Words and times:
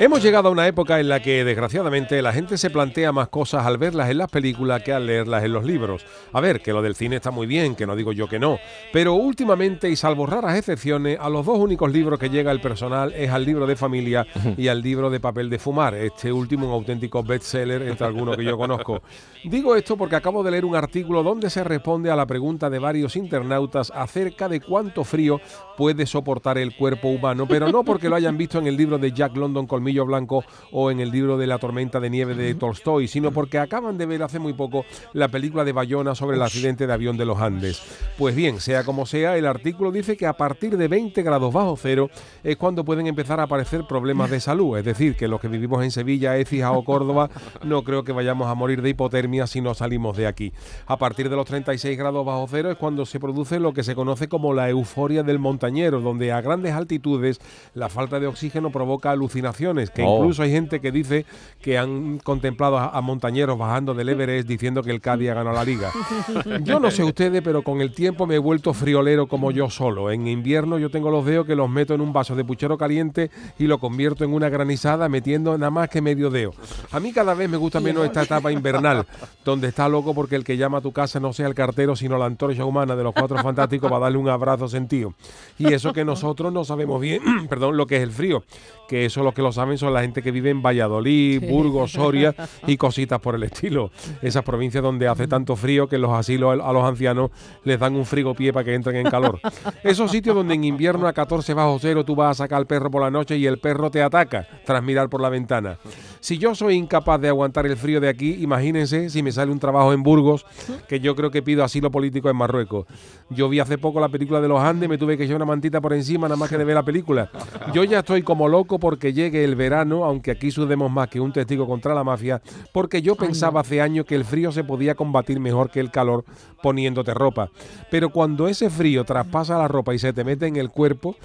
Hemos 0.00 0.22
llegado 0.22 0.48
a 0.48 0.52
una 0.52 0.68
época 0.68 1.00
en 1.00 1.08
la 1.08 1.20
que, 1.20 1.44
desgraciadamente, 1.44 2.22
la 2.22 2.32
gente 2.32 2.56
se 2.56 2.70
plantea 2.70 3.10
más 3.10 3.30
cosas 3.30 3.66
al 3.66 3.78
verlas 3.78 4.08
en 4.08 4.18
las 4.18 4.30
películas 4.30 4.80
que 4.84 4.92
al 4.92 5.06
leerlas 5.06 5.42
en 5.42 5.52
los 5.52 5.64
libros. 5.64 6.06
A 6.32 6.40
ver, 6.40 6.60
que 6.60 6.72
lo 6.72 6.82
del 6.82 6.94
cine 6.94 7.16
está 7.16 7.32
muy 7.32 7.48
bien, 7.48 7.74
que 7.74 7.84
no 7.84 7.96
digo 7.96 8.12
yo 8.12 8.28
que 8.28 8.38
no, 8.38 8.60
pero 8.92 9.14
últimamente, 9.14 9.90
y 9.90 9.96
salvo 9.96 10.24
raras 10.24 10.56
excepciones, 10.56 11.18
a 11.20 11.28
los 11.28 11.44
dos 11.44 11.58
únicos 11.58 11.92
libros 11.92 12.16
que 12.20 12.30
llega 12.30 12.52
el 12.52 12.60
personal 12.60 13.12
es 13.12 13.28
al 13.30 13.44
libro 13.44 13.66
de 13.66 13.74
familia 13.74 14.24
y 14.56 14.68
al 14.68 14.82
libro 14.82 15.10
de 15.10 15.18
papel 15.18 15.50
de 15.50 15.58
fumar. 15.58 15.94
Este 15.96 16.32
último 16.32 16.68
un 16.68 16.74
auténtico 16.74 17.24
bestseller 17.24 17.82
entre 17.82 18.06
algunos 18.06 18.36
que 18.36 18.44
yo 18.44 18.56
conozco. 18.56 19.02
Digo 19.42 19.74
esto 19.74 19.96
porque 19.96 20.14
acabo 20.14 20.44
de 20.44 20.52
leer 20.52 20.64
un 20.64 20.76
artículo 20.76 21.24
donde 21.24 21.50
se 21.50 21.64
responde 21.64 22.08
a 22.08 22.14
la 22.14 22.26
pregunta 22.26 22.70
de 22.70 22.78
varios 22.78 23.16
internautas 23.16 23.92
acerca 23.92 24.48
de 24.48 24.60
cuánto 24.60 25.02
frío 25.02 25.40
puede 25.76 26.06
soportar 26.06 26.56
el 26.56 26.76
cuerpo 26.76 27.08
humano, 27.08 27.46
pero 27.48 27.72
no 27.72 27.82
porque 27.82 28.08
lo 28.08 28.14
hayan 28.14 28.38
visto 28.38 28.60
en 28.60 28.68
el 28.68 28.76
libro 28.76 28.98
de 28.98 29.10
Jack 29.10 29.36
London 29.36 29.66
Colmillo 29.66 29.87
Blanco 30.04 30.44
o 30.72 30.90
en 30.90 31.00
el 31.00 31.10
libro 31.10 31.38
de 31.38 31.46
La 31.46 31.58
tormenta 31.58 32.00
de 32.00 32.10
nieve 32.10 32.34
de 32.34 32.54
Tolstoy, 32.54 33.08
sino 33.08 33.32
porque 33.32 33.58
acaban 33.58 33.98
de 33.98 34.06
ver 34.06 34.22
hace 34.22 34.38
muy 34.38 34.52
poco 34.52 34.84
la 35.12 35.28
película 35.28 35.64
de 35.64 35.72
Bayona 35.72 36.14
sobre 36.14 36.36
el 36.36 36.42
accidente 36.42 36.86
de 36.86 36.92
avión 36.92 37.16
de 37.16 37.24
los 37.24 37.40
Andes. 37.40 37.82
Pues 38.16 38.34
bien, 38.34 38.60
sea 38.60 38.84
como 38.84 39.06
sea, 39.06 39.36
el 39.36 39.46
artículo 39.46 39.92
dice 39.92 40.16
que 40.16 40.26
a 40.26 40.34
partir 40.34 40.76
de 40.76 40.88
20 40.88 41.22
grados 41.22 41.52
bajo 41.52 41.76
cero 41.76 42.10
es 42.42 42.56
cuando 42.56 42.84
pueden 42.84 43.06
empezar 43.06 43.40
a 43.40 43.44
aparecer 43.44 43.86
problemas 43.86 44.30
de 44.30 44.40
salud, 44.40 44.78
es 44.78 44.84
decir, 44.84 45.16
que 45.16 45.28
los 45.28 45.40
que 45.40 45.48
vivimos 45.48 45.82
en 45.84 45.90
Sevilla, 45.90 46.36
Écija 46.36 46.72
o 46.72 46.84
Córdoba 46.84 47.30
no 47.64 47.84
creo 47.84 48.04
que 48.04 48.12
vayamos 48.12 48.48
a 48.48 48.54
morir 48.54 48.82
de 48.82 48.90
hipotermia 48.90 49.46
si 49.46 49.60
no 49.60 49.74
salimos 49.74 50.16
de 50.16 50.26
aquí. 50.26 50.52
A 50.86 50.96
partir 50.96 51.28
de 51.30 51.36
los 51.36 51.46
36 51.46 51.96
grados 51.96 52.24
bajo 52.26 52.46
cero 52.48 52.70
es 52.70 52.76
cuando 52.76 53.06
se 53.06 53.20
produce 53.20 53.58
lo 53.58 53.72
que 53.72 53.84
se 53.84 53.94
conoce 53.94 54.28
como 54.28 54.52
la 54.52 54.68
euforia 54.68 55.22
del 55.22 55.38
montañero, 55.38 56.00
donde 56.00 56.32
a 56.32 56.40
grandes 56.40 56.74
altitudes 56.74 57.40
la 57.74 57.88
falta 57.88 58.20
de 58.20 58.26
oxígeno 58.26 58.70
provoca 58.70 59.10
alucinaciones, 59.10 59.77
que 59.86 60.02
oh. 60.02 60.16
incluso 60.16 60.42
hay 60.42 60.50
gente 60.50 60.80
que 60.80 60.92
dice 60.92 61.26
que 61.60 61.78
han 61.78 62.18
contemplado 62.18 62.78
a, 62.78 63.00
montañeros 63.00 63.58
bajando 63.58 63.94
del 63.94 64.08
Everest 64.10 64.46
diciendo 64.48 64.82
que 64.82 64.90
el 64.90 65.00
Cádiz 65.00 65.30
ha 65.30 65.34
ganado 65.34 65.56
la 65.56 65.64
liga. 65.64 65.90
Yo 66.62 66.78
no 66.78 66.90
sé 66.90 67.02
ustedes, 67.02 67.42
pero 67.42 67.62
con 67.62 67.80
el 67.80 67.92
tiempo 67.92 68.26
me 68.26 68.36
he 68.36 68.38
vuelto 68.38 68.74
friolero 68.74 69.26
como 69.26 69.50
yo 69.50 69.70
solo. 69.70 70.10
En 70.10 70.26
invierno 70.26 70.78
yo 70.78 70.90
tengo 70.90 71.10
los 71.10 71.24
dedos 71.24 71.46
que 71.46 71.54
los 71.54 71.68
meto 71.68 71.94
en 71.94 72.00
un 72.00 72.12
vaso 72.12 72.34
de 72.36 72.44
puchero 72.44 72.76
caliente 72.76 73.30
y 73.58 73.66
lo 73.66 73.78
convierto 73.78 74.24
en 74.24 74.32
una 74.32 74.48
granizada 74.48 75.08
metiendo 75.08 75.56
nada 75.56 75.70
más 75.70 75.88
que 75.88 76.00
medio 76.00 76.30
dedo. 76.30 76.52
A 76.90 77.00
mí 77.00 77.12
cada 77.12 77.34
vez 77.34 77.48
me 77.48 77.56
gusta 77.56 77.80
menos 77.80 78.04
esta 78.04 78.22
etapa 78.22 78.52
invernal, 78.52 79.06
donde 79.44 79.68
está 79.68 79.88
loco 79.88 80.14
porque 80.14 80.36
el 80.36 80.44
que 80.44 80.56
llama 80.56 80.78
a 80.78 80.80
tu 80.80 80.92
casa 80.92 81.20
no 81.20 81.32
sea 81.32 81.46
el 81.46 81.54
cartero, 81.54 81.96
sino 81.96 82.18
la 82.18 82.26
antorcha 82.26 82.64
humana 82.64 82.96
de 82.96 83.04
los 83.04 83.14
cuatro 83.14 83.38
fantásticos 83.38 83.90
para 83.90 84.04
darle 84.04 84.18
un 84.18 84.28
abrazo 84.28 84.68
sentido. 84.68 85.14
Y 85.58 85.72
eso 85.72 85.92
que 85.92 86.04
nosotros 86.04 86.52
no 86.52 86.64
sabemos 86.64 87.00
bien, 87.00 87.20
perdón, 87.48 87.76
lo 87.76 87.86
que 87.86 87.96
es 87.96 88.02
el 88.02 88.12
frío, 88.12 88.44
que 88.88 89.04
eso 89.04 89.22
los 89.22 89.34
que 89.34 89.42
lo 89.42 89.52
saben 89.52 89.67
son 89.76 89.92
la 89.92 90.02
gente 90.02 90.22
que 90.22 90.30
vive 90.30 90.50
en 90.50 90.62
Valladolid, 90.62 91.42
Burgos, 91.48 91.92
Soria 91.92 92.34
y 92.66 92.76
cositas 92.78 93.20
por 93.20 93.34
el 93.34 93.42
estilo. 93.42 93.90
Esas 94.22 94.44
provincias 94.44 94.82
donde 94.82 95.08
hace 95.08 95.26
tanto 95.26 95.56
frío 95.56 95.88
que 95.88 95.98
los 95.98 96.12
asilos 96.12 96.58
a 96.62 96.72
los 96.72 96.84
ancianos 96.84 97.30
les 97.64 97.78
dan 97.78 97.96
un 97.96 98.06
frigopié 98.06 98.52
para 98.52 98.64
que 98.64 98.74
entren 98.74 98.96
en 98.96 99.10
calor. 99.10 99.40
Esos 99.82 100.10
sitios 100.10 100.34
donde 100.34 100.54
en 100.54 100.64
invierno 100.64 101.06
a 101.06 101.12
14 101.12 101.52
bajo 101.54 101.78
cero 101.80 102.04
tú 102.04 102.14
vas 102.14 102.30
a 102.30 102.44
sacar 102.44 102.58
al 102.58 102.66
perro 102.66 102.90
por 102.90 103.02
la 103.02 103.10
noche 103.10 103.36
y 103.36 103.46
el 103.46 103.58
perro 103.58 103.90
te 103.90 104.02
ataca 104.02 104.46
tras 104.64 104.82
mirar 104.82 105.08
por 105.08 105.20
la 105.20 105.28
ventana. 105.28 105.78
Si 106.20 106.38
yo 106.38 106.54
soy 106.54 106.74
incapaz 106.74 107.20
de 107.20 107.28
aguantar 107.28 107.66
el 107.66 107.76
frío 107.76 108.00
de 108.00 108.08
aquí, 108.08 108.38
imagínense 108.40 109.10
si 109.10 109.22
me 109.22 109.32
sale 109.32 109.52
un 109.52 109.58
trabajo 109.58 109.92
en 109.92 110.02
Burgos, 110.02 110.44
que 110.88 111.00
yo 111.00 111.14
creo 111.14 111.30
que 111.30 111.42
pido 111.42 111.64
asilo 111.64 111.90
político 111.90 112.28
en 112.28 112.36
Marruecos. 112.36 112.86
Yo 113.30 113.48
vi 113.48 113.60
hace 113.60 113.78
poco 113.78 114.00
la 114.00 114.08
película 114.08 114.40
de 114.40 114.48
los 114.48 114.60
Andes, 114.60 114.88
me 114.88 114.98
tuve 114.98 115.16
que 115.16 115.24
echar 115.24 115.36
una 115.36 115.44
mantita 115.44 115.80
por 115.80 115.92
encima 115.92 116.28
nada 116.28 116.36
más 116.36 116.48
que 116.48 116.58
de 116.58 116.64
ver 116.64 116.74
la 116.74 116.82
película. 116.82 117.30
Yo 117.72 117.84
ya 117.84 118.00
estoy 118.00 118.22
como 118.22 118.48
loco 118.48 118.78
porque 118.78 119.12
llegue 119.12 119.44
el 119.44 119.54
verano, 119.58 120.06
aunque 120.06 120.30
aquí 120.30 120.50
sudemos 120.50 120.90
más 120.90 121.08
que 121.08 121.20
un 121.20 121.32
testigo 121.32 121.66
contra 121.66 121.94
la 121.94 122.02
mafia, 122.02 122.40
porque 122.72 123.02
yo 123.02 123.14
pensaba 123.14 123.60
hace 123.60 123.82
años 123.82 124.06
que 124.06 124.14
el 124.14 124.24
frío 124.24 124.50
se 124.52 124.64
podía 124.64 124.94
combatir 124.94 125.38
mejor 125.40 125.70
que 125.70 125.80
el 125.80 125.90
calor 125.90 126.24
poniéndote 126.62 127.12
ropa. 127.12 127.50
Pero 127.90 128.08
cuando 128.08 128.48
ese 128.48 128.70
frío 128.70 129.04
traspasa 129.04 129.58
la 129.58 129.68
ropa 129.68 129.94
y 129.94 129.98
se 129.98 130.14
te 130.14 130.24
mete 130.24 130.46
en 130.46 130.56
el 130.56 130.70
cuerpo, 130.70 131.16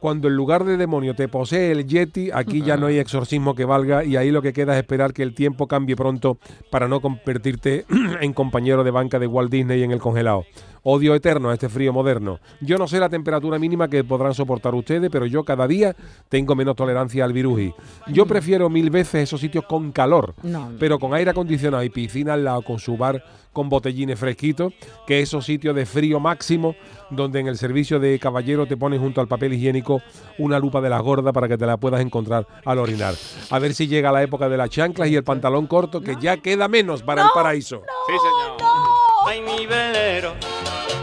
cuando 0.00 0.28
en 0.28 0.34
lugar 0.34 0.64
de 0.64 0.78
demonio 0.78 1.14
te 1.14 1.28
posee 1.28 1.70
el 1.70 1.86
Yeti, 1.86 2.30
aquí 2.32 2.62
ya 2.62 2.76
no 2.76 2.86
hay 2.86 2.98
exorcismo 2.98 3.54
que 3.54 3.66
valga 3.66 4.02
y 4.02 4.16
ahí 4.16 4.30
lo 4.30 4.42
que 4.42 4.52
queda 4.52 4.72
es 4.72 4.78
esperar 4.78 5.12
que 5.12 5.22
el 5.22 5.34
tiempo 5.34 5.68
cambie 5.68 5.94
pronto 5.94 6.38
para 6.70 6.88
no 6.88 7.00
convertirte 7.00 7.84
en 8.20 8.32
compañero 8.32 8.82
de 8.82 8.90
banca 8.90 9.18
de 9.18 9.26
Walt 9.26 9.50
Disney 9.50 9.82
en 9.82 9.92
el 9.92 10.00
congelado. 10.00 10.44
Odio 10.82 11.14
eterno 11.14 11.50
a 11.50 11.54
este 11.54 11.68
frío 11.68 11.92
moderno. 11.92 12.40
Yo 12.60 12.78
no 12.78 12.88
sé 12.88 12.98
la 12.98 13.08
temperatura 13.08 13.58
mínima 13.58 13.88
que 13.88 14.04
podrán 14.04 14.34
soportar 14.34 14.74
ustedes, 14.74 15.10
pero 15.10 15.26
yo 15.26 15.44
cada 15.44 15.66
día 15.66 15.94
tengo 16.28 16.54
menos 16.54 16.76
tolerancia 16.76 17.24
al 17.24 17.32
viruji. 17.32 17.74
Yo 18.08 18.26
prefiero 18.26 18.70
mil 18.70 18.90
veces 18.90 19.24
esos 19.24 19.40
sitios 19.40 19.64
con 19.64 19.92
calor, 19.92 20.34
pero 20.78 20.98
con 20.98 21.14
aire 21.14 21.30
acondicionado 21.30 21.82
y 21.82 21.90
piscina 21.90 22.34
al 22.34 22.44
lado, 22.44 22.62
con 22.62 22.78
su 22.78 22.96
bar 22.96 23.22
con 23.52 23.68
botellines 23.68 24.18
fresquitos, 24.18 24.72
que 25.06 25.20
esos 25.20 25.44
sitios 25.44 25.74
de 25.74 25.86
frío 25.86 26.20
máximo, 26.20 26.76
donde 27.10 27.40
en 27.40 27.48
el 27.48 27.58
servicio 27.58 27.98
de 27.98 28.18
caballero 28.18 28.66
te 28.66 28.76
ponen 28.76 29.00
junto 29.00 29.20
al 29.20 29.28
papel 29.28 29.54
higiénico 29.54 30.00
una 30.38 30.58
lupa 30.58 30.80
de 30.80 30.88
la 30.88 31.00
gorda 31.00 31.32
para 31.32 31.48
que 31.48 31.58
te 31.58 31.66
la 31.66 31.76
puedas 31.76 32.00
encontrar 32.00 32.46
al 32.64 32.78
orinar. 32.78 33.14
A 33.50 33.58
ver 33.58 33.74
si 33.74 33.88
llega 33.88 34.12
la 34.12 34.22
época 34.22 34.48
de 34.48 34.56
las 34.56 34.70
chanclas 34.70 35.08
y 35.08 35.16
el 35.16 35.24
pantalón 35.24 35.66
corto, 35.66 36.00
que 36.00 36.16
ya 36.20 36.36
queda 36.36 36.68
menos 36.68 37.02
para 37.02 37.22
el 37.22 37.28
paraíso. 37.34 37.82
sí, 38.06 38.12
señor. 38.12 38.70
Ay, 39.26 39.42
mi 39.42 39.66
velero, 39.66 40.32